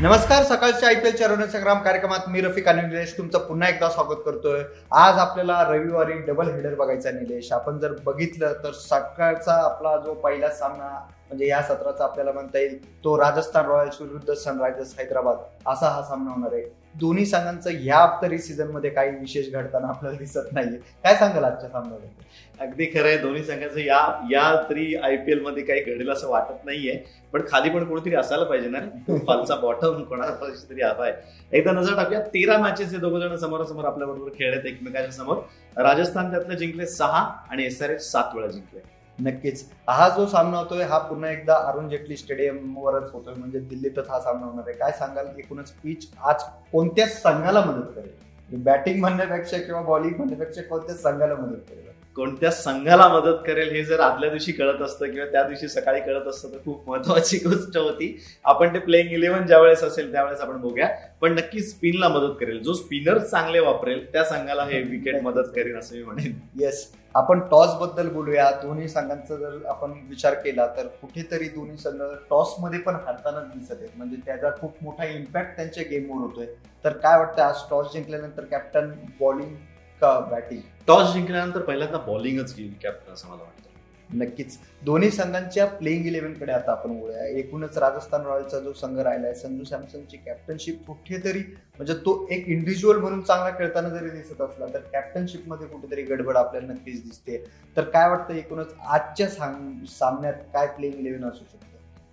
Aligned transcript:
नमस्कार 0.00 0.42
सकाळच्या 0.44 0.88
I 0.88 0.94
P 0.94 1.08
एलच्या 1.08 1.28
चरण 1.28 1.46
संग्राम 1.50 1.78
कार्यक्रमात 1.82 2.28
मी 2.28 2.40
रफिक 2.40 2.66
आणि 2.68 2.82
निलेश 2.82 3.16
तुमचं 3.18 3.46
पुन्हा 3.46 3.68
एकदा 3.68 3.88
स्वागत 3.90 4.20
करतोय. 4.24 4.62
आज 4.92 5.18
आपल्याला 5.18 5.62
रविवारी 5.68 6.18
डबल 6.26 6.48
हेडर 6.48 6.74
बघायचा 6.74 7.10
निलेश. 7.10 7.50
आपण 7.52 7.78
जर 7.78 7.92
बघितलं 8.04 8.52
तर 8.64 8.72
सकाळचा 8.80 9.54
आपला 9.64 9.96
जो 10.04 10.14
पहिला 10.14 10.50
सामना 10.50 10.88
म्हणजे 11.28 11.46
या 11.46 11.62
सत्राचा 11.62 12.04
आपल्याला 12.04 12.32
म्हणता 12.32 12.58
येईल 12.58 12.78
तो 13.04 13.18
राजस्थान 13.20 13.66
रॉयल्स 13.66 14.00
विरुद्ध 14.00 14.34
सनरायझर्स 14.34 14.94
हैदराबाद 14.98 15.36
असा 15.66 15.88
हा 15.88 16.02
सामना 16.02 16.30
होणार 16.30 16.52
आहे. 16.52 16.64
दोन्ही 17.00 17.24
संघांचं 17.26 17.70
ह्या 17.72 18.06
तरी 18.22 18.38
सीझनमध्ये 18.38 18.90
काही 18.90 19.10
विशेष 19.10 19.50
घडताना 19.52 19.88
आपल्याला 19.88 20.18
दिसत 20.18 20.52
नाहीये. 20.52 20.78
काय 21.04 21.14
सांगाल 21.16 21.44
आजच्या 21.44 21.68
सामन्याबद्दल? 21.70 22.22
अगदी 22.60 22.86
खरं 22.86 23.08
आहे 23.08 23.16
दोन्ही 23.18 23.42
संघाचं 23.44 23.78
या 23.80 24.26
या 24.30 24.62
तरी 24.70 24.94
आय 24.94 25.16
पी 25.16 25.32
एलमध्ये 25.32 25.62
काही 25.62 25.80
घडेल 25.80 26.10
असं 26.10 26.28
वाटत 26.28 26.64
नाहीये. 26.64 27.04
पण 27.32 27.42
खाली 27.48 27.70
पण 27.70 27.84
कोणीतरी 27.84 28.14
असायला 28.14 28.44
पाहिजे 28.44 28.68
ना? 28.68 28.78
रे. 28.78 29.18
खालचा 29.18 29.54
बॉटम 29.54 30.02
कोणाला 30.02 30.48
तरी 30.70 30.82
हवा 30.82 31.04
आहे. 31.04 31.12
एकदा 31.52 31.72
नजर 31.72 31.96
टाकूया 31.96 32.20
तेरा 32.20 32.58
मॅचेस 32.58 32.92
हे 32.92 32.98
दोघं 32.98 33.20
जण 33.20 33.36
समोरासमोर 33.36 33.84
आपल्या 33.84 34.08
बरोबर 34.08 34.28
खेळत 34.28 34.66
एकमेकाच्या 34.66 35.10
समोर. 35.10 35.36
राजस्थान 35.76 36.30
त्यातलं 36.30 36.54
जिंकले 36.54 36.86
सहा 36.86 37.22
आणि 37.50 37.64
एस 37.64 37.82
आर 37.82 37.90
एच 37.90 38.10
सात 38.12 38.34
वेळा 38.34 38.46
जिंकले. 38.46 38.80
नक्कीच. 39.18 39.64
हा 39.88 40.08
जो 40.08 40.26
सामना 40.26 40.58
होतोय 40.58 40.82
हा 40.82 40.98
पुन्हा 40.98 41.30
एकदा 41.30 41.54
अरुण 41.54 41.88
जेटली 41.88 42.16
स्टेडियम 42.16 42.76
वरच 42.78 43.10
होतोय 43.12 43.34
म्हणजे 43.34 43.58
दिल्लीतच 43.58 44.10
हा 44.10 44.20
सामना 44.20 44.46
होणार 44.46 44.64
आहे. 44.68 44.78
काय 44.78 44.92
सांगाल? 44.92 45.26
एकूणच 45.38 45.70
पिच 45.72 46.08
आज 46.24 46.42
कोणत्या 46.72 47.06
संघाला 47.06 47.60
मदत 47.60 47.92
करेल? 47.96 48.62
बॅटिंग 48.64 49.00
म्हणण्यापेक्षा 49.00 49.58
किंवा 49.58 49.80
बॉलिंग 49.80 50.16
म्हणण्यापेक्षा 50.16 50.62
कोणत्या 50.62 50.94
संघाला 50.94 51.34
मदत 51.34 51.70
करेल? 51.70 51.84
कोणत्या 52.16 52.50
संघाला 52.50 53.06
मदत 53.08 53.38
करेल 53.46 53.70
हे 53.70 53.82
जर 53.84 54.00
आदल्या 54.00 54.28
दिवशी 54.30 54.52
कळत 54.52 54.82
असतं 54.82 55.10
किंवा 55.10 55.26
त्या 55.32 55.42
दिवशी 55.42 55.68
सकाळी 55.68 56.00
कळत 56.00 56.26
असतं 56.26 56.52
तर 56.52 56.58
खूप 56.64 56.88
महत्वाची 56.88 57.38
गोष्ट 57.38 57.76
होती. 57.76 58.08
आपण 58.44 58.74
ते 58.74 58.78
प्लेइंग 58.78 59.12
इलेव्हन 59.12 59.46
ज्या 59.46 59.58
वेळेस 59.58 59.82
असेल 59.84 60.12
त्यावेळेस 60.12 60.40
आपण 60.40 60.56
बघूया. 60.56 60.88
पण 61.20 61.32
नक्की 61.32 61.60
स्पिनला 61.60 62.08
मदत 62.08 62.34
करेल. 62.40 62.62
जो 62.62 62.72
स्पिनर 62.72 63.18
चांगले 63.18 63.60
वापरेल 63.60 64.04
त्या 64.12 64.24
संघाला 64.24 64.64
हे 64.64 64.80
विकेट 64.82 65.22
मदत 65.22 65.50
करेल 65.56 65.76
असं 65.76 65.96
मी 65.96 66.02
म्हणेन. 66.02 66.38
येस 66.60 66.86
आपण 67.14 67.40
टॉसबद्दल 67.50 68.08
बोलूया. 68.08 68.50
दोन्ही 68.62 68.88
संघांचा 68.88 69.36
जर 69.36 69.58
आपण 69.68 69.92
विचार 70.08 70.34
केला 70.34 70.66
तर 70.66 70.86
कुठेतरी 71.02 71.48
दोन्ही 71.48 71.76
संघ 71.76 72.02
टॉसमध्ये 72.30 72.80
पण 72.80 72.94
हरताना 73.06 73.40
दिसत 73.54 73.72
आहेत. 73.72 73.96
म्हणजे 73.96 74.16
त्याचा 74.26 74.50
खूप 74.60 74.82
मोठा 74.82 75.04
इम्पॅक्ट 75.04 75.56
त्यांच्या 75.56 75.84
गेमवर 75.90 76.26
होतोय. 76.26 76.46
तर 76.84 76.92
काय 76.92 77.18
वाटतं 77.18 77.42
आज 77.42 77.70
टॉस 77.70 77.92
जिंकल्यानंतर 77.92 78.44
कॅप्टन 78.44 78.90
बॉलिंग 79.20 79.54
का 80.00 80.20
बॅटिंग 80.20 80.60
टॉस 80.86 81.12
जिंकल्यानंतर 81.12 81.60
पहिल्यांदा 81.60 81.98
बॉलिंगच 81.98 82.56
घेईल 82.56 82.74
कॅप्टन 82.82 83.12
असं 83.12 83.28
मला 83.28 83.42
वाटतं. 83.42 83.66
नक्कीच. 84.14 84.58
दोन्ही 84.84 85.10
संघांच्या 85.10 85.66
प्लेइंग 85.66 86.06
इलेव्हनकडे 86.06 86.52
आता 86.52 86.72
आपण 86.72 86.90
वळूया. 86.90 87.26
एकूणच 87.26 87.78
राजस्थान 87.78 88.26
रॉयल्सचा 88.26 88.58
जो 88.58 88.72
संघ 88.72 88.98
राहिलाय 88.98 89.34
संजू 89.34 89.64
सॅमसनची 89.64 90.16
कॅप्टनशिप 90.16 90.86
कुठेतरी 90.86 91.38
म्हणजे 91.38 91.94
तो 91.94 92.26
एक 92.30 92.48
इंडिव्हिज्युअल 92.48 92.96
म्हणून 92.96 93.22
चांगला 93.22 93.58
खेळताना 93.58 93.88
जरी 93.88 94.08
दिसत 94.08 94.40
असला 94.40 94.66
तर 94.66 94.78
कॅप्टनशिपमध्ये 94.78 95.66
कुठेतरी 95.66 96.02
गडबड 96.02 96.36
आपल्याला 96.36 96.72
नक्कीच 96.72 97.02
दिसते. 97.02 97.44
तर 97.76 97.84
काय 97.84 98.08
वाटतं 98.08 98.34
एकूणच 98.34 98.74
आजच्या 98.86 99.28
साम- 99.28 99.86
सामन्यात 99.86 100.34
काय 100.34 100.66
प्लेइंग 100.66 100.98
इलेव्हन 100.98 101.24
असू 101.24 101.44
शकतं? 101.44 101.66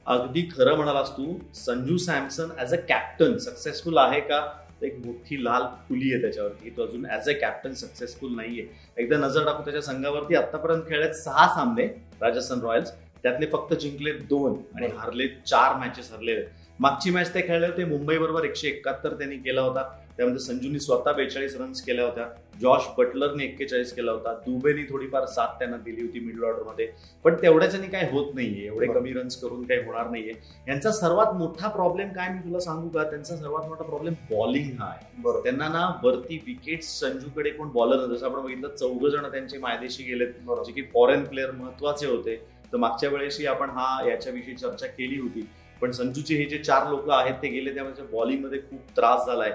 अगदी 0.06 0.42
खरं 0.42 0.76
म्हणालास 0.76 1.11
तू. 1.11 1.39
Sanju 1.56 1.98
Samson 1.98 2.50
as 2.59 2.73
a 2.73 2.78
captain 2.78 3.38
successful 3.38 3.98
आहे 3.98 4.22
का? 4.22 4.62
एक 4.84 4.98
मोठी 5.06 5.44
लाल 5.44 5.64
फुली 5.89 6.12
आहे 6.14 6.22
त्याच्यावरती. 6.22 6.70
तो 6.70 6.84
अजून 6.84 7.06
ॲज 7.06 7.30
अ 7.30 7.34
कॅप्टन 7.42 7.73
सक्सेसफुल 7.73 8.36
नाहीये. 8.36 8.66
एकदा 8.98 9.17
नजर 9.17 9.45
टाकू 9.45 9.64
त्याच्या 9.64 9.81
संघावरती 9.81 10.36
आतापर्यंत 10.36 10.81
खेळत 10.89 11.14
सहा 11.14 11.48
सामने 11.48 11.86
राजस्थान 12.22 12.62
रॉयल्स. 12.62 12.92
त्यातले 13.23 13.45
फक्त 13.45 13.73
जिंकले 13.73 14.11
दोन 14.11 14.54
आणि 14.76 14.88
हारले 14.88 15.23
हरले 15.23 15.28
चार 15.45 15.76
मॅचेस 15.78 16.11
हरलेले. 16.11 16.45
मागची 16.80 17.11
मॅच 17.11 17.34
ते 17.34 17.42
खेळले 17.42 17.67
होते 17.67 17.86
मुंबई 17.86 18.17
बरोबर 18.17 18.44
एकशे 18.44 18.67
एकाहत्तर 18.67 19.14
त्यांनी 19.14 19.38
केला 19.38 19.61
होता. 19.61 19.84
त्यामध्ये 20.17 20.39
संजूनी 20.39 20.80
स्वतः 20.80 21.11
बेचाळीस 21.11 21.55
रन्स 21.60 21.82
केल्या 21.82 22.05
होत्या. 22.05 22.26
जॉश 22.61 22.82
बटलरने 22.98 23.43
एक्केचाळीस 23.43 23.93
केला 23.93 24.11
होता. 24.11 24.33
दुबेनी 24.33 24.83
थोडीफार 24.83 25.26
साथ 25.26 25.48
त्यांना 25.48 25.77
दिली 25.77 26.02
होती 26.02 26.20
मिडल 26.20 26.43
ऑर्डरमध्ये 26.43 26.87
पण 27.23 27.36
तेवढ्याच्यानी 27.36 27.87
काही 27.87 28.10
होत 28.11 28.33
नाहीये. 28.36 28.65
एवढे. 28.65 28.87
कमी 28.87 29.14
रन्स 29.14 29.42
करून 29.42 29.64
काही 29.64 29.83
होणार 29.86 30.10
नाहीये. 30.10 30.33
यांचा 30.67 30.92
सर्वात 30.92 31.33
मोठा 31.33 31.67
प्रॉब्लेम 31.67 32.10
काय 32.10 32.30
मी 32.30 32.39
तुला 32.39 32.60
सांगू 32.60 32.89
का? 32.89 33.04
त्यांचा 33.04 33.37
सर्वात 33.37 33.67
मोठा 33.67 33.83
प्रॉब्लेम 33.83 34.14
बॉलिंग 34.32 34.71
हा 34.80 34.86
आहे. 34.86 35.42
त्यांना 35.42 35.67
ना 35.67 35.99
वरती 36.04 36.43
विकेट 36.48 36.83
संजूकडे 36.83 37.49
कोण 37.49 37.67
बॉलर 37.67 38.16
जसं 38.16 38.26
आपण 38.26 38.42
बघितलं 38.42 38.76
चौघ 38.76 39.05
जण 39.08 39.32
त्यांचे 39.32 39.58
मायदेशी 39.58 40.04
गेलेत. 40.04 40.33
जे 40.66 40.71
की 40.71 40.82
फॉरेन 40.82 41.23
प्लेअर 41.23 41.52
महत्त्वाचे 41.52 42.08
होते. 42.08 42.36
तर 42.73 42.77
मागच्या 42.77 43.10
वेळेसही 43.10 43.45
आपण 43.45 43.70
हा 43.70 44.10
याच्याविषयी 44.10 44.55
चर्चा 44.55 44.87
केली 44.87 45.20
होती. 45.20 45.49
पण 45.82 45.92
संजूचे 45.92 46.36
हे 46.36 46.45
जे 46.45 46.58
चार 46.58 46.89
लोक 46.89 47.10
आहेत 47.10 47.33
ते 47.33 47.48
गेले 47.48 47.73
त्यामुळे 47.73 48.02
बॉलिंगमध्ये 48.17 48.60
खूप 48.60 48.80
त्रास 48.95 49.26
झालाय. 49.27 49.52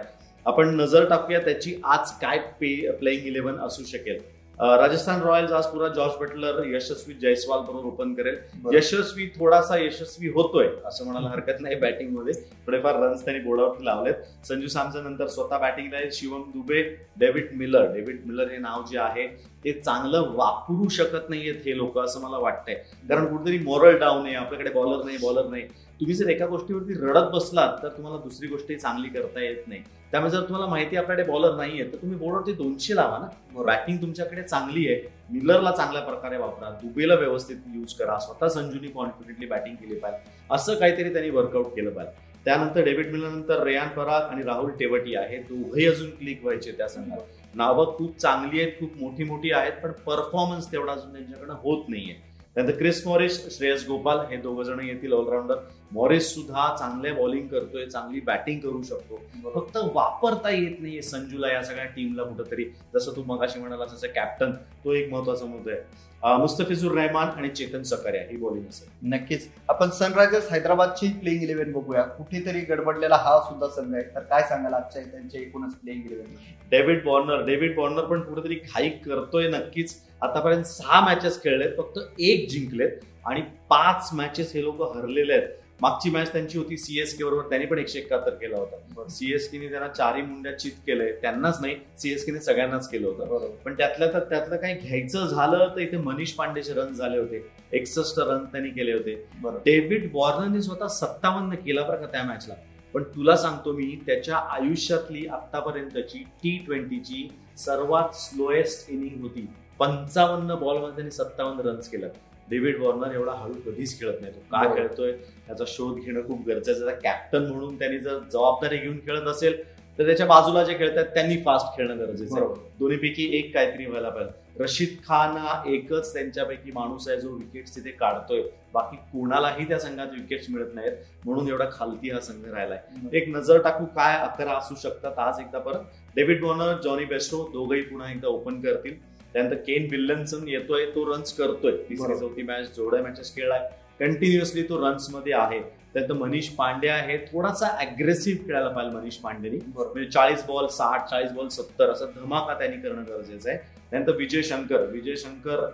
आपण 0.49 0.69
नजर 0.75 1.05
टाकूया 1.09 1.39
त्याची 1.45 1.75
आज 1.85 2.11
काय 2.21 2.39
पे 2.61 2.91
प्लेइंग 2.91 3.27
इलेव्हन 3.27 3.59
असू 3.61 3.83
शकेल. 3.87 4.19
राजस्थान 4.59 5.21
रॉयल्स 5.23 5.53
आज 5.53 5.67
पुरा 5.67 5.89
जॉर्ज 5.95 6.13
बटलर 6.21 6.63
यशस्वी 6.67 7.15
जयस्वाल 7.15 7.59
बरोबर 7.63 7.87
ओपन 7.87 8.15
करेल. 8.15 8.37
यशस्वी 8.75 9.27
थोडासा 9.37 9.77
यशस्वी 9.79 10.29
होतोय 10.35 10.69
असं 10.87 11.05
म्हणायला 11.05 11.29
हरकत 11.29 11.61
नाही 11.61 11.75
बॅटिंगमध्ये. 11.81 12.35
थोडेफार 12.67 12.97
रन्स 13.03 13.25
त्यांनी 13.25 13.43
बोर्डावरती 13.45 13.85
लावलेत. 13.85 14.15
संजू 14.49 14.69
सॅमसन 14.69 15.05
नंतर 15.05 15.27
स्वतः 15.27 15.59
बॅटिंगला 15.59 15.97
आहे 15.97 16.11
Shivam 16.13 16.43
Dube 16.55 16.83
David 17.19 17.53
Miller. 17.59 17.87
David 17.93 18.21
Miller 18.27 18.51
हे 18.51 18.59
नाव 18.59 18.85
जे 18.91 18.99
आहे 18.99 19.27
ते 19.65 19.73
चांगलं 19.73 20.33
वापरू 20.35 20.89
शकत 20.89 21.31
नाहीयेत 21.31 21.67
हे 21.67 21.77
लोक 21.77 21.99
असं 21.99 22.21
मला 22.21 22.39
वाटतंय. 22.39 22.75
कारण 23.09 23.27
कुठेतरी 23.27 23.59
मॉरल 23.65 23.99
डाऊन 23.99 24.27
आहे 24.27 24.35
आपल्याकडे 24.37 24.71
बॉलर 24.71 25.05
नाही 25.05 25.19
बॉलर 25.23 25.49
नाही. 25.51 25.63
तुम्ही 26.01 26.15
जर 26.15 26.29
एका 26.31 26.47
गोष्टीवरती 26.47 26.95
रडत 27.01 27.31
बसलात 27.33 27.83
तर 27.83 27.89
तुम्हाला 27.89 28.19
दुसरी 28.25 28.49
गोष्टी 28.49 28.77
चांगली 28.77 29.09
करता 29.09 29.43
येत 29.43 29.69
नाही. 29.69 29.81
त्यामुळे 30.13 30.31
जर 30.31 30.41
तुम्हाला 30.41 30.67
माहिती 30.67 30.97
आपल्याकडे 30.97 31.33
बॉलर 31.33 31.55
नाहीये 31.55 31.85
तर 31.85 31.97
तुम्ही 31.97 32.19
बोर्डवरती 32.19 32.53
दोनशे 32.53 32.97
लावा 32.97 33.19
ना. 33.19 33.63
बॅटिंग 33.63 33.97
तुमच्याकडे 33.97 34.43
चांगली 34.43 34.89
आहे. 34.89 35.03
मिलरला 35.31 35.71
चांगल्या 35.71 36.03
प्रकारे 36.03 36.37
वापरा. 36.37 36.71
दुबेला 36.71 37.15
व्यवस्थित 37.15 37.57
यूज 37.75 37.95
करा. 37.95 38.19
स्वतः 38.19 38.49
संजूनी 38.49 38.89
कॉन्फिडेंटली 38.89 39.47
बॅटिंग 39.47 39.75
केली 39.75 39.95
पाहिजे. 39.95 40.31
असं 40.51 40.75
काहीतरी 40.75 41.13
त्यांनी 41.13 41.31
वर्कआउट 41.31 41.67
केलं 41.67 41.91
पाहिजे. 41.91 42.27
त्यानंतर 42.45 42.85
डेव्हिड 42.85 43.13
मिलरनंतर 43.13 43.63
रेयान 43.63 43.89
पराग 43.89 44.23
आणि 44.23 44.43
राहुल 44.43 44.71
टेवटी 44.71 45.17
हे 45.17 45.37
दोघंही 45.37 45.87
अजून 45.87 46.11
क्लिक 46.11 46.43
व्हायचे 46.43 46.73
त्या 46.73 46.89
संघात. 46.89 47.21
नावं 47.55 47.97
खूप 47.97 48.19
चांगली 48.19 48.61
आहेत 48.61 48.73
खूप 48.73 48.91
मोठी 49.01 49.25
मोठी 49.25 49.53
आहेत 49.53 49.73
पण 49.83 49.91
परफॉर्मन्स 49.93 50.73
तेवढा 50.73 50.93
अजून 50.93 51.13
त्यांच्याकडनं 51.13 51.53
होत 51.53 51.85
नाहीये. 51.89 52.28
त्यानंतर 52.59 52.77
क्रिस 52.79 53.07
मॉरिस 53.07 53.35
श्रेयस 53.57 53.85
गोपाल 53.89 54.19
हे 54.31 54.37
दोघ 54.37 54.61
जण 54.67 54.81
येतील 54.85 55.13
ऑलराऊंडर 55.13 55.57
मॉरिस 55.93 56.33
सुद्धा 56.35 56.67
चांगले 56.79 57.11
बॉलिंग 57.13 57.47
करतोय 57.49 57.85
चांगली 57.87 58.21
बॅटिंग 58.21 58.59
करू 58.61 58.83
शकतो. 58.83 59.21
फक्त 59.55 59.77
वापरता 59.95 60.51
येत 60.51 60.81
नाहीये 60.81 61.03
संजूला 61.03 61.53
या 61.53 61.63
सगळ्या 61.65 61.85
टीमला 61.97 62.23
कुठंतरी. 62.23 62.65
जसं 62.95 63.17
तू 63.17 63.23
मगाशी 63.27 63.61
म्हणाला 63.61 63.85
जसं 63.85 64.09
कॅप्टन 64.15 64.53
तो 64.85 64.93
एक 64.93 65.13
महत्त्वाचा 65.13 65.47
मुद्दा 65.47 65.73
आहे. 65.73 66.39
मुस्तफिजुर 66.39 66.97
रहमान 66.99 67.29
आणि 67.29 67.49
चेतन 67.49 67.83
सकरिया 67.83 68.23
ही 68.31 68.37
बॉलिंग 68.37 68.65
असेल. 68.69 68.89
नक्कीच. 69.13 69.49
आपण 69.69 69.91
सनरायझर्स 69.99 70.51
हैदराबादची 70.53 71.13
प्लेइंग 71.21 71.43
इलेव्हन 71.43 71.73
बघूया. 71.73 72.03
कुठेतरी 72.19 72.61
गडबडलेला 72.71 73.17
हा 73.17 73.39
सुद्धा 73.49 73.69
संघ 73.77 73.95
आहे. 73.95 74.03
तर 74.15 74.21
काय 74.21 74.43
सांगाल 74.49 74.75
आजच्या 74.75 75.03
त्यांच्या 75.05 75.41
एकूणच 75.41 75.77
playing 75.77 76.05
eleven 76.07 76.35
David 76.71 77.07
Warner 77.07 77.47
David 77.47 77.79
Warner 77.79 78.05
पण 78.05 78.21
कुठेतरी 78.23 78.55
घाई 78.55 78.89
करतोय 79.07 79.49
नक्कीच. 79.51 79.97
आतापर्यंत 80.23 80.65
सहा 80.65 81.01
मॅचेस 81.01 81.43
खेळलेत 81.43 81.77
फक्त 81.77 81.99
एक 82.19 82.49
जिंकलेत 82.51 83.05
आणि 83.27 83.41
पाच 83.71 84.11
मॅचेस 84.13 84.53
हे 84.55 84.63
लोक 84.63 84.83
हरलेले 84.97 85.33
आहेत. 85.33 85.49
मागची 85.81 86.11
मॅच 86.11 86.33
त्यांची 86.33 86.59
होती 86.59 86.77
सीएसके 86.77 87.25
बरोबर 87.25 87.49
त्यांनी 87.49 87.67
पण 87.67 87.79
एकशे 87.79 87.99
एकाहत्तर 87.99 88.31
केला 88.31 88.57
होता. 88.59 89.09
सीएसकेने 89.09 89.69
त्यांना 89.69 89.89
चारही 89.89 90.23
मुंड्या 90.23 90.59
चित 90.59 90.73
केलंय 90.87 91.13
त्यांनाच 91.13 91.61
नाही 91.61 91.77
सीएसकेने 91.99 92.41
सगळ्यांनाच 92.41 92.89
केलं 92.89 93.07
होतं. 93.07 93.29
बरोबर. 93.29 93.47
पण 93.65 93.75
त्यातल्या 93.75 94.09
तर 94.13 94.25
त्यातलं 94.31 94.57
काही 94.57 94.75
घ्यायचं 94.75 95.27
झालं 95.27 95.69
तर 95.77 95.81
इथे 95.81 95.97
मनीष 95.97 96.33
पांडेचे 96.33 96.73
रन 96.73 96.93
झाले 96.93 97.19
होते. 97.19 97.45
एकसष्ट 97.73 98.19
रन 98.19 98.45
त्यांनी 98.45 98.71
केले 98.71 98.93
होते. 98.93 99.15
डेव्हिड 99.45 100.09
वॉर्नरने 100.13 100.63
स्वतः 100.63 100.89
सत्तावन्न 100.89 101.55
केला 101.55 101.83
बरं 101.83 102.01
का 102.01 102.07
त्या 102.07 102.23
मॅचला 102.23 102.55
पण 102.95 103.03
तुला 103.03 103.37
सांगतो 103.37 103.73
मी 103.73 103.99
त्याच्या 104.07 104.37
आयुष्यातली 104.37 105.27
आतापर्यंतची 105.27 106.19
टी 106.19 106.57
ट्वेंटीची 106.67 107.29
सर्वात 107.57 108.15
स्लोएस्ट 108.15 108.91
इनिंग 108.91 109.23
होती. 109.23 109.47
पंचावन्न 109.79 110.55
बॉलमध्ये 110.55 110.95
त्यांनी 110.95 111.11
सत्तावन्न 111.11 111.61
रन्स 111.61 111.89
केलं 111.89 112.09
डेव्हिड 112.51 112.81
वॉर्नर 112.83 113.15
एवढा 113.15 113.33
हळू 113.33 113.55
कधीच 113.67 113.99
खेळत 114.01 114.21
नाही. 114.21 114.33
तो 114.33 114.41
काय 114.53 114.69
बरोबर. 114.69 114.81
खेळतोय? 114.81 115.13
त्याचा 115.47 115.65
शोध 115.69 115.99
घेणं 115.99 116.27
खूप 116.27 116.47
गरजेचं 116.47 116.87
आहे. 116.87 116.97
कॅप्टन 117.03 117.47
म्हणून 117.47 117.79
त्यांनी 117.79 117.99
जर 117.99 118.19
जबाबदारी 118.33 118.77
घेऊन 118.77 118.99
खेळत 118.99 119.27
असेल 119.29 119.63
तर 119.99 120.07
त्याच्या 120.07 120.27
बाजूला 120.27 120.63
जे 120.65 120.75
खेळतात 120.79 121.05
त्यांनी 121.05 121.37
फास्ट 121.37 121.77
खेळणं 121.77 121.99
गरजेचं 121.99 122.37
आहे. 122.37 122.55
दोन्हीपैकी 122.79 123.39
एक 123.39 123.55
काहीतरी 123.55 123.87
व्हायला 123.87 124.09
पाहिजे. 124.09 124.63
रशीद 124.63 124.89
खान 125.09 125.37
हा 125.37 125.63
एकच 125.67 126.13
त्यांच्यापैकी 126.13 126.73
माणूस 126.73 127.09
आहे 127.09 127.21
जो 127.21 127.31
विकेट्स 127.31 127.77
तिथे 127.77 127.91
काढतोय. 127.91 128.43
बाकी 128.75 128.97
कोणालाही 128.97 129.69
त्या 129.69 129.79
संघात 129.79 130.07
विकेट्स 130.07 130.47
मिळत 130.51 130.75
नाहीत. 130.75 130.93
म्हणून 131.25 131.49
एवढा 131.49 131.65
खालती 131.73 132.11
हा 132.11 132.21
संघ 132.21 132.55
राहिलाय. 132.55 132.79
एक 133.13 133.29
नजर 133.29 133.63
टाकू 133.63 133.85
काय 133.85 134.19
अकरा 134.19 134.53
असू 134.53 134.75
शकतात 134.75 135.19
आज 135.19 135.41
एकदा 135.41 135.59
परत. 135.59 135.81
डेव्हिड 136.17 136.45
वॉर्नर 136.45 136.81
जॉनी 136.85 137.05
बेस्टो 137.05 137.49
दोघंही 137.53 137.83
पुन्हा 137.83 138.11
एकदा 138.11 138.29
ओपन 138.29 138.61
करतील. 138.61 139.18
त्यानंतर 139.33 139.55
केन 139.55 139.89
विल्यन्सन 139.91 140.49
येतोय 140.49 140.87
तो 140.87 141.15
रन्स 141.15 141.33
करतोय. 141.33 141.73
तिसरी. 141.73 142.19
चौथी 142.19 142.43
मॅच 142.43 142.77
जेवढ्या 142.77 143.03
मॅचेस 143.03 143.35
खेळलाय. 143.35 143.69
कंटिन्युअसली 144.01 144.63
तो 144.63 144.89
रन्समध्ये 144.89 145.33
आहे. 145.33 145.61
त्यानंतर 145.93 146.15
मनीष 146.15 146.49
पांडे 146.49 146.89
आहे. 146.89 147.19
थोडासा 147.19 147.67
अग्रेसिव्ह 147.67 148.47
खेळायला 148.47 148.69
पाहिजे 148.69 148.97
मनीष 148.97 149.15
पांडेनी 149.15 149.57
म्हणजे 149.57 150.11
चाळीस 150.11 150.45
बॉल 150.47 150.67
साठ 150.67 151.09
चाळीस 151.11 151.31
बॉल 151.31 151.49
सत्तर 151.49 151.91
असा 151.91 152.05
धमाका 152.05 152.55
त्यांनी 152.55 152.77
करणं 152.77 153.03
गरजेचं 153.03 153.51
आहे. 153.51 153.59
त्यानंतर 153.91 154.17
विजय 154.17 154.43
शंकर. 154.43 154.81
विजय 154.87 155.15
शंकर 155.17 155.67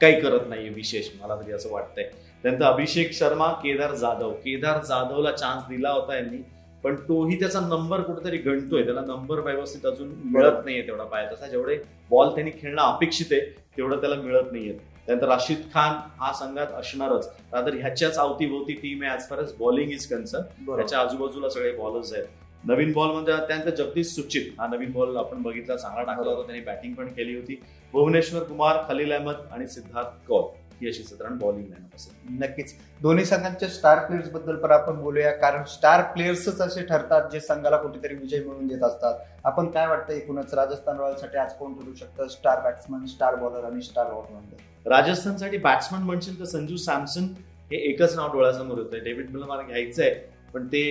काही 0.00 0.20
करत 0.20 0.40
नाहीये 0.48 0.68
विशेष 0.68 1.08
मला 1.22 1.36
तरी 1.36 1.52
असं 1.52 1.72
वाटतंय. 1.72 2.10
त्यानंतर 2.42 2.64
अभिषेक 2.64 3.12
शर्मा 3.12 3.52
केदार 3.52 3.94
जाधव. 3.94 4.32
केदार 4.32 4.84
जाधवला 4.84 5.32
चान्स 5.32 5.68
दिला 5.68 5.90
होता 5.90 6.14
यांनी. 6.14 6.38
पण 6.84 6.94
तोही 7.08 7.38
त्याचा 7.40 7.60
नंबर 7.60 8.00
कुठेतरी 8.00 8.36
गणतोय. 8.38 8.82
त्याला 8.84 9.00
नंबर 9.00 9.40
व्यवस्थित 9.40 9.86
अजून 9.86 10.08
मिळत 10.24 10.64
नाहीये 10.64 10.86
तेवढा 10.86 11.04
पाहिजे 11.04 11.34
तसा 11.34 11.46
जेवढे 11.46 11.76
बॉल 12.10 12.28
त्यांनी 12.34 12.50
खेळणं 12.60 12.82
अपेक्षित 12.82 13.32
आहे 13.32 13.40
तेवढं 13.76 14.00
त्याला 14.00 14.16
मिळत 14.16 14.52
नाहीये. 14.52 14.72
त्यानंतर 15.06 15.28
राशीद 15.28 15.58
खान 15.74 15.94
हा 16.20 16.32
संघात 16.38 16.72
असणारच. 16.78 17.30
रादर 17.52 17.74
ह्याच्याच 17.74 18.18
अवतीभोवती 18.18 18.72
टीम 18.82 19.02
आहे 19.02 19.12
as 19.12 19.28
far 19.28 19.38
as 19.38 19.52
bowling 19.58 19.90
is 19.92 20.06
concern 20.06 20.76
त्याच्या 20.76 20.98
आजूबाजूला 20.98 21.48
सगळे 21.48 21.72
बॉलर्स 21.76 22.12
आहेत. 22.12 22.24
नवीन 22.64 22.92
बॉलमध्ये 22.92 23.34
त्यानंतर 23.48 23.74
जगदीश 23.74 24.06
सुचित. 24.06 24.50
हा 24.58 24.66
नवीन 24.66 24.92
बॉल 24.92 25.16
आपण 25.16 25.42
बघितला 25.42 25.76
चांगला 25.76 26.02
टाकला 26.02 26.30
होता 26.30 26.46
त्यांनी 26.46 26.64
बॅटिंग 26.64 26.94
पण 26.94 27.08
केली 27.08 27.34
होती. 27.36 27.60
भुवनेश्वर 27.92 28.42
कुमार 28.42 28.76
खलील 28.88 29.12
अहमद 29.12 29.36
आणि 29.52 29.66
सिद्धार्थ 29.66 30.26
कौर 30.28 30.42
अशी 30.86 31.02
साधारण 31.02 31.36
बॉलिंग 31.38 31.68
लाईन 31.68 31.84
असेल 31.96 32.36
नक्कीच. 32.42 32.74
दोन्ही 33.00 33.24
संघांच्या 33.24 33.68
स्टार 33.68 34.04
प्लेयर्सबद्दल 34.06 34.56
पण 34.56 34.70
आपण 34.70 35.00
बोलूया 35.00 35.30
कारण 35.32 35.64
स्टार 35.68 36.02
प्लेयर्सच 36.12 36.60
असे 36.60 36.82
ठरतात 36.86 37.30
जे 37.32 37.40
संघाला 37.40 37.76
कुठेतरी 37.76 38.14
विजय 38.14 38.38
मिळवून 38.38 38.66
देत 38.66 38.82
असतात. 38.82 39.14
आपण 39.44 39.70
काय 39.70 39.86
वाटतं 39.86 40.12
एकूणच 40.12 40.54
राजस्थान 40.54 40.98
रॉयल्ससाठी 41.00 41.38
आज 41.38 41.52
कोण 41.54 41.74
ठरू 41.74 41.94
शकतं? 41.94 42.28
स्टार 42.28 42.60
बॅट्समन 42.62 43.04
स्टार 43.06 43.34
बॉलर 43.34 43.64
आणि 43.64 43.82
स्टार 43.82 44.06
ऑलराऊंडर 44.06 44.90
राजस्थानसाठी 44.90 45.58
बॅट्समन 45.58 46.02
म्हणशील 46.02 46.38
तर 46.40 46.44
संजू 46.46 46.76
सॅमसन 46.76 47.24
हे 47.70 47.76
एकच 47.90 48.14
नाव 48.16 48.32
डोळ्यासमोर 48.32 48.78
होतं 48.78 49.04
डेव्हिड 49.04 49.30
मला 49.30 49.62
घ्यायचंय 49.62 50.14
पण 50.54 50.66
ते 50.66 50.84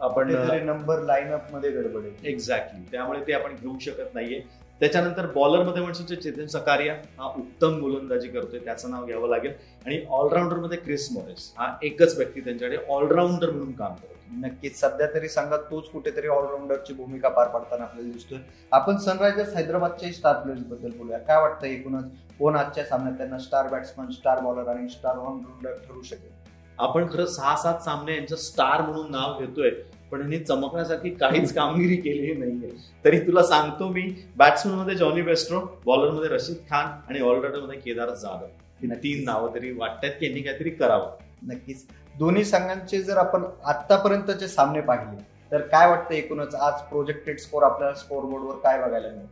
आपण 0.00 0.30
नंबर 0.66 1.02
लाईनअपमध्ये 1.02 1.70
गडबड 1.70 2.04
आहे. 2.04 2.28
एक्झॅक्टली 2.30 2.84
त्यामुळे 2.92 3.20
ते 3.26 3.32
आपण 3.32 3.54
घेऊ 3.54 3.78
शकत 3.80 4.14
नाहीये. 4.14 4.40
त्याच्यानंतर 4.80 5.26
बॉलरमध्ये 5.26 5.82
म्हणशील 5.82 6.20
चेतन 6.20 6.46
सकारिया 6.46 6.94
हा 7.18 7.26
उत्तम 7.36 7.78
गोलंदाजी 7.80 8.28
करतोय 8.28 8.58
त्याचं 8.58 8.90
नाव 8.90 9.06
घ्यावं 9.06 9.28
लागेल. 9.28 9.52
आणि 9.86 10.00
ऑलराऊंडरमध्ये 10.10 10.78
क्रिस 10.78 11.08
मॉरेस 11.12 11.52
हा 11.58 11.72
एकच 11.82 12.16
व्यक्ती 12.16 12.40
त्यांच्याकडे 12.40 12.76
ऑलराऊंडर 12.88 13.50
म्हणून 13.50 13.72
काम 13.72 13.94
करतो. 13.94 14.14
नक्कीच 14.36 14.78
सध्या 14.80 15.06
तरी 15.14 15.28
संघात 15.28 15.58
तोच 15.58 15.88
कुठेतरी 15.88 16.28
ऑलराऊंडरची 16.28 16.94
भूमिका 16.94 17.28
पार 17.28 17.48
पाडताना 17.48 17.84
आपल्याला 17.84 18.12
दिसतोय. 18.12 18.38
आपण 18.72 18.96
सनरायझर्स 18.96 19.54
हैदराबादच्या 19.54 20.12
स्टार 20.12 20.34
प्लेयर्सबद्दल 20.34 20.90
बोलूया. 20.90 21.18
काय 21.18 21.40
वाटतं 21.40 21.66
एकूणच? 21.66 22.04
कोण 22.38 22.56
आजच्या 22.56 22.84
सामन्यात 22.84 23.16
त्यांना 23.16 23.38
स्टार 23.38 23.68
बॅट्समन 23.68 24.10
स्टार 24.10 24.40
बॉलर 24.40 24.68
आणि 24.68 24.88
स्टार 24.88 25.16
ऑलराऊंडर 25.16 25.76
ठरू 25.78 26.02
शकेल? 26.02 26.30
आपण 26.78 27.06
खरं 27.12 27.26
सहा 27.26 27.56
सात 27.56 27.78
सामने 27.78 28.14
यांचं 28.14 28.36
स्टार 28.36 28.82
म्हणून 28.82 29.10
नाव 29.10 29.38
घेतोय. 29.38 29.70
पण 30.12 30.20
यांनी 30.20 30.38
चमकण्यासाठी 30.38 31.10
काहीच 31.10 31.54
कामगिरी 31.54 31.96
केलेली 31.96 32.34
नाहीये. 32.34 32.70
तरी 33.04 33.20
तुला 33.20 33.42
सांगतो 33.42 33.88
मी 33.88 34.14
बॅट्समनमध्ये 34.36 34.94
जॉनी 34.94 35.22
बेस्ट्रो 35.22 35.60
बॉलरमध्ये 35.86 36.28
रशीद 36.28 36.56
खान 36.70 36.86
आणि 37.08 37.20
ऑलराऊंडरमध्ये 37.20 37.78
केदार 37.78 38.10
जाधव. 38.10 38.46
ही 38.82 38.88
तीन 38.94 39.24
नावं 39.24 39.54
तरी 39.54 39.72
वाटतात 39.72 40.10
की 40.10 40.26
यांनी 40.26 40.40
काहीतरी 40.40 40.70
करावं. 40.70 41.10
नक्कीच. 41.42 41.86
दोन्ही 42.18 42.44
संघांचे 42.44 43.02
जर 43.02 43.16
आपण 43.16 43.44
आतापर्यंतचे 43.64 44.48
सामने 44.48 44.80
पाहिले 44.80 45.36
तर 45.52 45.60
काय 45.60 45.88
वाटतं 45.88 46.14
एकूणच 46.14 46.54
आज 46.54 46.80
प्रोजेक्टेड 46.80 47.38
स्कोर 47.38 47.62
आपल्याला 47.62 47.94
स्कोर 47.94 48.24
बोर्डवर 48.24 48.54
काय 48.54 48.78
बघायला 48.78 49.08
मिळेल? 49.08 49.26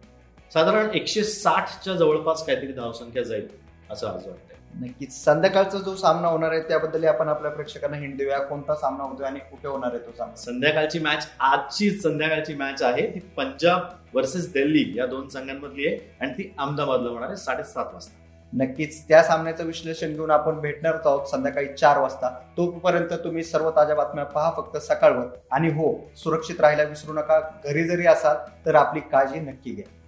साधारण 0.52 0.90
एकशे 0.94 1.24
साठच्या 1.24 1.94
जवळपास 1.94 2.46
काहीतरी 2.46 2.72
धावसंख्या 2.72 3.22
जाईल 3.22 3.48
असं 3.90 4.06
आज 4.06 4.14
वाटतंय. 4.14 4.56
नक्कीच. 4.80 5.24
संध्याकाळचा 5.24 5.78
जो 5.78 5.94
सामना 5.96 6.28
होणार 6.28 6.52
आहे 6.52 6.60
त्याबद्दल 6.60 7.04
आपण 7.04 7.28
आपल्या 7.28 7.50
प्रेक्षकांना 7.50 7.96
हिंट 7.96 8.16
देऊया. 8.18 8.38
कोणता 8.38 8.74
सामना 8.74 9.04
होतोय 9.04 9.26
आणि 9.26 9.38
कुठे 9.38 9.68
होणार 9.68 9.90
आहे 9.94 10.06
तो 10.06 10.12
सामना? 10.18 10.36
संध्याकाळची 10.36 10.98
मॅच 10.98 11.28
आजची 11.40 11.90
संध्याकाळची 11.90 12.54
मॅच 12.54 12.82
आहे. 12.82 13.06
ती 13.14 13.20
पंजाब 13.20 13.80
वर्सेस 14.14 14.52
दिल्ली 14.52 14.98
या 14.98 15.06
दोन 15.06 15.28
संघांमधली 15.28 15.86
आहे 15.86 16.16
आणि 16.20 16.32
ती 16.32 16.54
अहमदाबादला 16.58 17.10
होणार 17.10 17.28
आहे 17.28 17.36
साडेसात 17.36 17.86
वाजता. 17.92 18.20
नक्कीच. 18.52 19.08
त्या 19.08 19.22
सामन्याचं 19.22 19.64
विश्लेषण 19.64 20.12
घेऊन 20.12 20.30
आपण 20.30 20.60
भेटणार 20.60 20.94
आहोत 21.04 21.26
संध्याकाळी 21.26 21.66
चार 21.66 21.98
वाजता. 21.98 22.28
तोपर्यंत 22.56 23.12
तुम्ही 23.12 23.44
सर्व 23.44 23.70
ताज्या 23.70 23.96
बातम्या 23.96 24.24
पहा 24.24 24.50
फक्त 24.56 24.76
सकाळवर. 24.76 25.26
आणि 25.50 25.68
हो 25.68 26.10
सुरक्षित 26.16 26.60
राहायला 26.60 26.82
विसरू 26.82 27.12
नका. 27.12 27.40
घरी 27.64 27.84
जरी 27.84 28.06
असाल 28.06 28.36
तर 28.66 28.74
आपली 28.74 29.00
काळजी 29.00 29.40
नक्की 29.40 29.74
घ्या. 29.74 30.03